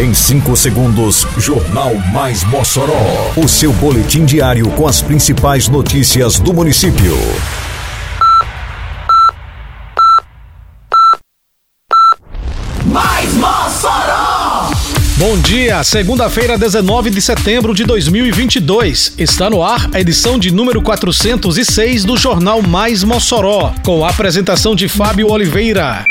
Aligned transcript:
Em 0.00 0.14
5 0.14 0.56
segundos, 0.56 1.26
Jornal 1.36 1.94
Mais 2.10 2.42
Mossoró. 2.44 3.34
O 3.36 3.46
seu 3.46 3.70
boletim 3.70 4.24
diário 4.24 4.66
com 4.70 4.88
as 4.88 5.02
principais 5.02 5.68
notícias 5.68 6.40
do 6.40 6.54
município. 6.54 7.14
Mais 12.86 13.34
Mossoró! 13.34 14.70
Bom 15.18 15.36
dia, 15.36 15.84
segunda-feira, 15.84 16.56
19 16.56 17.10
de 17.10 17.20
setembro 17.20 17.74
de 17.74 17.84
2022. 17.84 19.16
Está 19.18 19.50
no 19.50 19.62
ar 19.62 19.86
a 19.92 20.00
edição 20.00 20.38
de 20.38 20.50
número 20.50 20.80
406 20.80 22.06
do 22.06 22.16
Jornal 22.16 22.62
Mais 22.62 23.04
Mossoró, 23.04 23.74
com 23.84 24.02
a 24.02 24.08
apresentação 24.08 24.74
de 24.74 24.88
Fábio 24.88 25.30
Oliveira. 25.30 26.06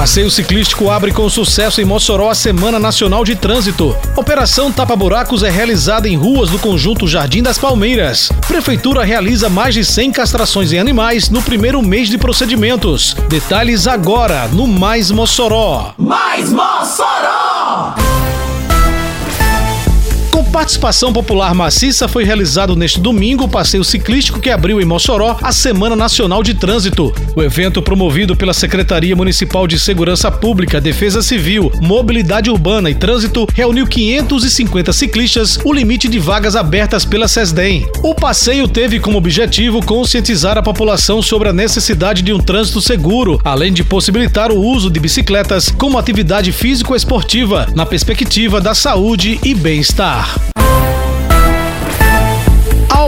Passeio 0.00 0.30
ciclístico 0.30 0.90
abre 0.90 1.12
com 1.12 1.28
sucesso 1.28 1.78
em 1.78 1.84
Mossoró 1.84 2.30
a 2.30 2.34
Semana 2.34 2.78
Nacional 2.78 3.22
de 3.22 3.36
Trânsito. 3.36 3.94
Operação 4.16 4.72
Tapa 4.72 4.96
Buracos 4.96 5.42
é 5.42 5.50
realizada 5.50 6.08
em 6.08 6.16
ruas 6.16 6.48
do 6.48 6.58
conjunto 6.58 7.06
Jardim 7.06 7.42
das 7.42 7.58
Palmeiras. 7.58 8.32
Prefeitura 8.48 9.04
realiza 9.04 9.50
mais 9.50 9.74
de 9.74 9.84
100 9.84 10.12
castrações 10.12 10.72
em 10.72 10.78
animais 10.78 11.28
no 11.28 11.42
primeiro 11.42 11.82
mês 11.82 12.08
de 12.08 12.16
procedimentos. 12.16 13.14
Detalhes 13.28 13.86
agora 13.86 14.48
no 14.48 14.66
Mais 14.66 15.10
Mossoró. 15.10 15.92
Mais 15.98 16.50
Mossoró! 16.50 17.09
Participação 20.60 21.10
popular 21.10 21.54
maciça 21.54 22.06
foi 22.06 22.22
realizado 22.22 22.76
neste 22.76 23.00
domingo 23.00 23.44
o 23.44 23.48
passeio 23.48 23.82
ciclístico 23.82 24.38
que 24.38 24.50
abriu 24.50 24.78
em 24.78 24.84
Mossoró 24.84 25.38
a 25.42 25.52
Semana 25.52 25.96
Nacional 25.96 26.42
de 26.42 26.52
Trânsito. 26.52 27.14
O 27.34 27.42
evento 27.42 27.80
promovido 27.80 28.36
pela 28.36 28.52
Secretaria 28.52 29.16
Municipal 29.16 29.66
de 29.66 29.80
Segurança 29.80 30.30
Pública, 30.30 30.78
Defesa 30.78 31.22
Civil, 31.22 31.72
Mobilidade 31.80 32.50
Urbana 32.50 32.90
e 32.90 32.94
Trânsito 32.94 33.46
reuniu 33.54 33.86
550 33.86 34.92
ciclistas, 34.92 35.58
o 35.64 35.72
limite 35.72 36.08
de 36.08 36.18
vagas 36.18 36.54
abertas 36.54 37.06
pela 37.06 37.26
SESDEM. 37.26 37.88
O 38.02 38.14
passeio 38.14 38.68
teve 38.68 39.00
como 39.00 39.16
objetivo 39.16 39.82
conscientizar 39.82 40.58
a 40.58 40.62
população 40.62 41.22
sobre 41.22 41.48
a 41.48 41.54
necessidade 41.54 42.20
de 42.20 42.34
um 42.34 42.38
trânsito 42.38 42.82
seguro, 42.82 43.40
além 43.42 43.72
de 43.72 43.82
possibilitar 43.82 44.52
o 44.52 44.60
uso 44.60 44.90
de 44.90 45.00
bicicletas 45.00 45.70
como 45.70 45.96
atividade 45.96 46.52
físico-esportiva 46.52 47.66
na 47.74 47.86
perspectiva 47.86 48.60
da 48.60 48.74
saúde 48.74 49.40
e 49.42 49.54
bem-estar. 49.54 50.49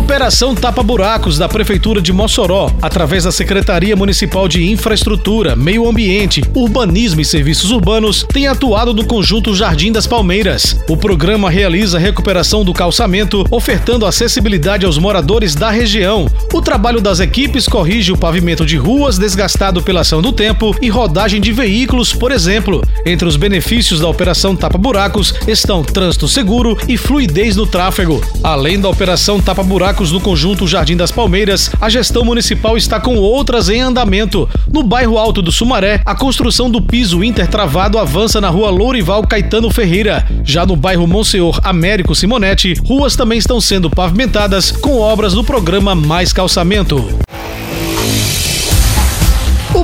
Operação 0.03 0.53
Tapa 0.53 0.83
Buracos 0.83 1.39
da 1.39 1.49
Prefeitura 1.49 2.03
de 2.03 2.13
Mossoró, 2.13 2.71
através 2.83 3.23
da 3.23 3.31
Secretaria 3.31 3.95
Municipal 3.95 4.49
de 4.49 4.69
Infraestrutura, 4.69 5.55
Meio 5.55 5.89
Ambiente, 5.89 6.43
Urbanismo 6.55 7.21
e 7.21 7.25
Serviços 7.25 7.71
Urbanos, 7.71 8.27
tem 8.31 8.49
atuado 8.49 8.93
no 8.93 9.07
conjunto 9.07 9.55
Jardim 9.55 9.93
das 9.93 10.07
Palmeiras. 10.07 10.77
O 10.89 10.97
programa 10.97 11.49
realiza 11.49 11.97
a 11.97 12.01
recuperação 12.01 12.65
do 12.65 12.75
calçamento, 12.75 13.47
ofertando 13.49 14.05
acessibilidade 14.05 14.85
aos 14.85 14.99
moradores 14.99 15.55
da 15.55 15.71
região. 15.71 16.27
O 16.53 16.61
trabalho 16.61 17.01
das 17.01 17.21
equipes 17.21 17.69
corrige 17.69 18.11
o 18.11 18.19
pavimento 18.19 18.67
de 18.67 18.77
ruas 18.77 19.17
desgastado 19.17 19.83
pela 19.83 20.01
ação 20.01 20.21
do 20.21 20.33
tempo 20.33 20.77
e 20.83 20.91
rodagem 20.91 21.41
de 21.41 21.53
veículos, 21.53 22.13
por 22.13 22.33
exemplo. 22.33 22.83
Entre 23.07 23.27
os 23.27 23.37
benefícios 23.37 24.01
da 24.01 24.09
Operação 24.09 24.57
Tapa 24.57 24.77
Buracos 24.77 25.33
estão 25.47 25.85
trânsito 25.85 26.27
seguro 26.27 26.77
e 26.89 26.97
fluidez 26.97 27.55
no 27.55 27.69
tráfego. 27.69 28.21
Além 28.43 28.81
da 28.81 28.89
Operação 28.89 29.41
Tapa 29.41 29.63
Buracos, 29.63 29.92
buracos 29.93 30.11
no 30.11 30.21
conjunto 30.21 30.67
Jardim 30.67 30.97
das 30.97 31.11
Palmeiras, 31.11 31.71
a 31.81 31.89
gestão 31.89 32.25
municipal 32.25 32.77
está 32.77 32.99
com 32.99 33.17
outras 33.17 33.69
em 33.69 33.81
andamento. 33.81 34.49
No 34.73 34.83
bairro 34.83 35.19
Alto 35.19 35.43
do 35.43 35.53
Sumaré, 35.53 36.01
a 36.07 36.15
construção 36.15 36.71
do 36.71 36.81
piso 36.81 37.23
intertravado 37.23 37.99
avança 37.99 38.41
na 38.41 38.49
rua 38.49 38.71
Lourival 38.71 39.27
Caetano 39.27 39.71
Ferreira. 39.71 40.27
Já 40.45 40.65
no 40.65 40.77
bairro 40.77 41.07
Monsenhor 41.07 41.61
Américo 41.63 42.15
Simonetti, 42.15 42.75
ruas 42.85 43.17
também 43.17 43.39
estão 43.39 43.61
sendo 43.61 43.91
pavimentadas 43.91 44.71
com 44.71 44.99
obras 44.99 45.35
do 45.35 45.45
programa 45.45 45.95
Mais 45.95 46.33
Calçamento. 46.33 47.05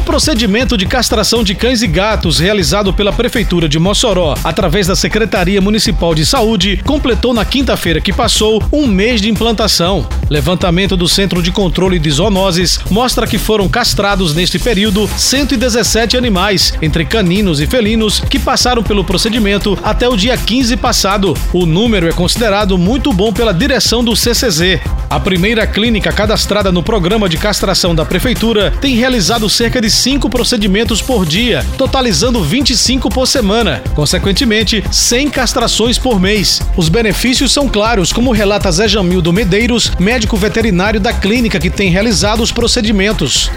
Procedimento 0.08 0.74
de 0.78 0.86
castração 0.86 1.44
de 1.44 1.54
cães 1.54 1.82
e 1.82 1.86
gatos 1.86 2.38
realizado 2.38 2.94
pela 2.94 3.12
Prefeitura 3.12 3.68
de 3.68 3.78
Mossoró, 3.78 4.34
através 4.42 4.86
da 4.86 4.96
Secretaria 4.96 5.60
Municipal 5.60 6.14
de 6.14 6.24
Saúde, 6.24 6.80
completou 6.82 7.34
na 7.34 7.44
quinta-feira 7.44 8.00
que 8.00 8.10
passou 8.10 8.62
um 8.72 8.86
mês 8.86 9.20
de 9.20 9.28
implantação. 9.28 10.08
Levantamento 10.30 10.96
do 10.96 11.06
Centro 11.06 11.42
de 11.42 11.52
Controle 11.52 11.98
de 11.98 12.10
Zoonoses 12.10 12.80
mostra 12.90 13.26
que 13.26 13.36
foram 13.36 13.68
castrados 13.68 14.34
neste 14.34 14.58
período 14.58 15.06
117 15.14 16.16
animais, 16.16 16.72
entre 16.80 17.04
caninos 17.04 17.60
e 17.60 17.66
felinos, 17.66 18.18
que 18.18 18.38
passaram 18.38 18.82
pelo 18.82 19.04
procedimento 19.04 19.78
até 19.82 20.08
o 20.08 20.16
dia 20.16 20.38
15 20.38 20.74
passado. 20.78 21.36
O 21.52 21.66
número 21.66 22.08
é 22.08 22.12
considerado 22.12 22.78
muito 22.78 23.12
bom 23.12 23.30
pela 23.30 23.52
direção 23.52 24.02
do 24.02 24.16
CCZ. 24.16 24.80
A 25.10 25.20
primeira 25.20 25.66
clínica 25.66 26.12
cadastrada 26.12 26.72
no 26.72 26.82
programa 26.82 27.28
de 27.28 27.36
castração 27.36 27.94
da 27.94 28.04
Prefeitura 28.04 28.72
tem 28.80 28.94
realizado 28.94 29.48
cerca 29.48 29.80
de 29.80 29.97
5 29.98 30.30
procedimentos 30.30 31.02
por 31.02 31.26
dia, 31.26 31.66
totalizando 31.76 32.42
25 32.42 33.08
por 33.08 33.26
semana. 33.26 33.82
Consequentemente, 33.94 34.84
100 34.92 35.28
castrações 35.30 35.98
por 35.98 36.20
mês. 36.20 36.60
Os 36.76 36.88
benefícios 36.88 37.52
são 37.52 37.68
claros, 37.68 38.12
como 38.12 38.30
relata 38.30 38.70
Zé 38.70 38.86
Jamildo 38.86 39.32
Medeiros, 39.32 39.90
médico 39.98 40.36
veterinário 40.36 41.00
da 41.00 41.12
clínica 41.12 41.58
que 41.58 41.68
tem 41.68 41.90
realizado 41.90 42.42
os 42.42 42.52
procedimentos. 42.52 43.50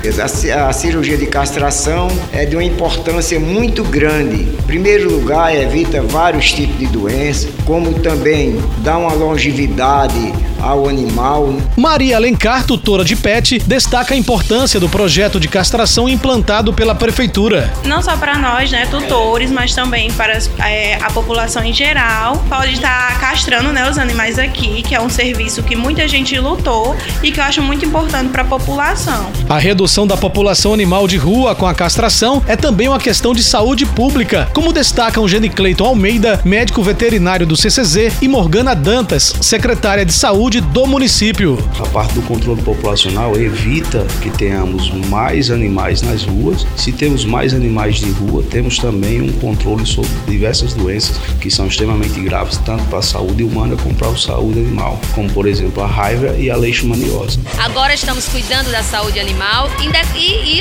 A 0.58 0.74
cirurgia 0.74 1.18
de 1.18 1.28
castração 1.28 2.08
é 2.32 2.46
de 2.46 2.56
uma 2.56 2.64
importância 2.64 3.40
muito 3.40 3.84
grande. 3.84 4.42
Em 4.42 4.64
primeiro 4.66 5.12
lugar, 5.12 5.56
evita 5.56 6.02
vários 6.02 6.52
tipos 6.52 6.80
de 6.80 6.88
doenças, 6.88 7.50
como 7.66 7.94
também 8.00 8.60
dá 8.80 8.98
uma 8.98 9.14
longevidade 9.14 10.34
ao 10.62 10.88
animal. 10.88 11.56
Maria 11.76 12.16
Alencar, 12.16 12.66
tutora 12.66 13.04
de 13.04 13.16
PET, 13.16 13.60
destaca 13.60 14.14
a 14.14 14.18
importância 14.18 14.80
do 14.80 14.88
projeto 14.88 15.40
de 15.40 15.48
castração 15.48 16.08
implantado 16.08 16.74
pela 16.74 16.96
prefeitura. 16.96 17.72
Não 17.86 18.02
só 18.02 18.16
para 18.18 18.38
nós, 18.38 18.72
né, 18.72 18.86
tutores, 18.86 19.52
mas 19.52 19.74
também 19.74 20.12
para 20.12 20.38
é, 20.60 20.96
a 21.02 21.10
população 21.12 21.64
em 21.64 21.74
geral. 21.74 22.44
Pode 22.50 22.74
estar 22.74 23.20
castrando 23.20 23.72
né, 23.72 23.90
os 23.90 23.98
animais 23.98 24.38
aqui, 24.38 24.82
que 24.82 24.96
é 24.96 25.02
um 25.02 25.10
serviço 25.10 25.64
que 25.64 25.76
muita 25.76 26.08
gente 26.08 26.38
lutou 26.40 26.96
e 27.24 27.32
que 27.32 27.40
eu 27.40 27.44
acho 27.44 27.62
muito 27.62 27.86
importante 27.86 28.30
para 28.30 28.44
a 28.44 28.46
população. 28.46 29.32
A 29.50 29.58
redução 29.58 30.06
da 30.06 30.18
população 30.18 30.74
animal 30.74 31.08
de 31.08 31.18
rua 31.18 31.56
com 31.56 31.66
a 31.66 31.74
castração 31.74 32.44
é 32.48 32.56
também 32.56 32.88
uma 32.88 33.00
questão 33.00 33.34
de 33.34 33.44
saúde 33.44 33.86
pública, 33.86 34.50
como 34.54 34.74
destacam 34.74 35.28
Gene 35.28 35.50
Cleiton 35.50 35.86
Almeida, 35.86 36.40
médico 36.44 36.82
veterinário 36.82 37.46
do 37.46 37.58
CCZ, 37.58 38.22
e 38.22 38.28
Morgana 38.28 38.76
Dantas, 38.76 39.34
secretária 39.42 40.06
de 40.06 40.14
saúde 40.14 40.51
saúde 40.52 40.62
do 40.62 40.86
município. 40.86 41.58
A 41.80 41.88
parte 41.88 42.14
do 42.14 42.22
controle 42.24 42.62
populacional 42.62 43.38
evita 43.38 44.06
que 44.22 44.30
tenhamos 44.30 44.92
mais 45.08 45.50
animais 45.50 46.02
nas 46.02 46.24
ruas. 46.24 46.68
Se 46.76 46.92
temos 46.92 47.24
mais 47.24 47.54
animais 47.54 48.02
de 48.02 48.10
rua, 48.12 48.44
temos 48.44 48.78
também 48.78 49.22
um 49.22 49.32
controle 49.40 49.86
sobre 49.86 50.10
diversas 50.28 50.74
doenças 50.74 51.18
que 51.40 51.50
são 51.50 51.68
extremamente 51.68 52.20
graves, 52.20 52.58
tanto 52.58 52.84
para 52.86 53.00
a 53.00 53.02
saúde 53.02 53.44
humana 53.44 53.78
como 53.82 53.96
para 53.96 54.10
a 54.10 54.18
saúde 54.18 54.60
animal, 54.60 55.00
como 55.16 55.32
por 55.32 55.48
exemplo 55.48 55.82
a 55.84 55.88
raiva 55.88 56.36
e 56.38 56.52
a 56.52 56.58
leishmaniose. 56.58 57.40
Agora 57.58 57.94
estamos 57.94 58.28
cuidando 58.28 58.70
da 58.72 58.84
saúde 58.84 59.22
animal 59.22 59.70
e 59.82 59.88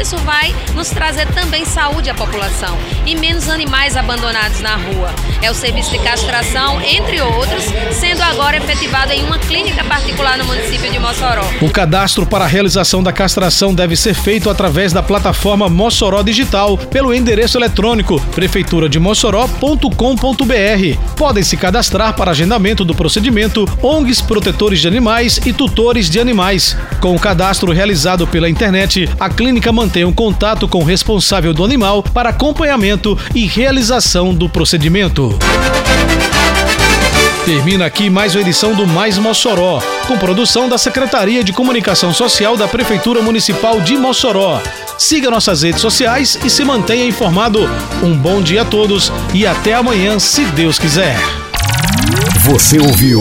isso 0.01 0.17
vai 0.19 0.55
nos 0.75 0.89
trazer 0.89 1.27
também 1.29 1.65
saúde 1.65 2.09
à 2.09 2.15
população 2.15 2.77
e 3.07 3.15
menos 3.15 3.49
animais 3.49 3.97
abandonados 3.97 4.61
na 4.61 4.77
rua. 4.77 5.15
É 5.43 5.51
o 5.51 5.55
serviço 5.55 5.91
de 5.91 5.99
castração, 5.99 6.81
entre 6.81 7.21
outros, 7.21 7.65
sendo 7.93 8.23
agora 8.23 8.57
efetivado 8.57 9.13
em 9.13 9.23
uma 9.23 9.39
clínica 9.39 9.85
particular 9.85 10.39
no 10.39 10.45
município 10.45 10.91
de 10.91 10.99
Mossoró. 10.99 11.45
O 11.61 11.71
cadastro 11.71 12.25
para 12.25 12.45
a 12.45 12.49
realização 12.49 13.03
da 13.03 13.13
castração 13.13 13.75
deve 13.75 13.97
ser 13.97 14.15
feito 14.15 14.49
através 14.49 14.93
da 14.93 15.03
plataforma 15.03 15.69
Mossoró 15.69 16.23
Digital, 16.23 16.79
pelo 16.79 17.15
endereço 17.15 17.59
eletrônico 17.59 18.21
prefeiturademossoró.com.br. 18.35 21.15
Podem 21.17 21.43
se 21.43 21.57
cadastrar 21.57 22.15
para 22.15 22.31
agendamento 22.31 22.85
do 22.85 22.95
procedimento 22.95 23.67
ONGs 23.83 24.23
protetores 24.23 24.81
de 24.81 24.89
animais 24.89 25.39
e 25.45 25.53
tutores 25.53 26.09
de 26.09 26.19
animais. 26.19 26.77
Com 27.01 27.15
o 27.15 27.21
cadastro 27.21 27.73
realizado 27.73 28.27
pela 28.27 28.49
internet, 28.49 29.09
a 29.19 29.29
clínica 29.29 29.73
mantém 29.73 29.90
um 29.99 30.13
contato 30.13 30.69
com 30.69 30.79
o 30.79 30.85
responsável 30.85 31.53
do 31.53 31.65
animal 31.65 32.03
para 32.03 32.31
acompanhamento 32.31 33.19
e 33.35 33.47
realização 33.47 34.33
do 34.33 34.49
procedimento. 34.49 35.37
Termina 37.45 37.87
aqui 37.87 38.09
mais 38.09 38.35
uma 38.35 38.43
edição 38.43 38.75
do 38.75 38.87
Mais 38.87 39.19
Mossoró, 39.19 39.83
com 40.07 40.17
produção 40.17 40.69
da 40.69 40.79
Secretaria 40.79 41.43
de 41.43 41.53
Comunicação 41.53 42.15
Social 42.15 42.57
da 42.57 42.69
Prefeitura 42.69 43.21
Municipal 43.21 43.81
de 43.81 43.97
Mossoró. 43.97 44.63
Siga 44.97 45.31
nossas 45.31 45.63
redes 45.63 45.81
sociais 45.81 46.39
e 46.45 46.49
se 46.49 46.65
mantenha 46.65 47.07
informado. 47.07 47.69
Um 48.03 48.17
bom 48.17 48.41
dia 48.41 48.63
a 48.63 48.65
todos 48.65 49.13
e 49.35 49.45
até 49.45 49.75
amanhã, 49.75 50.19
se 50.21 50.45
Deus 50.45 50.79
quiser. 50.79 51.19
Você 52.45 52.79
ouviu! 52.79 53.21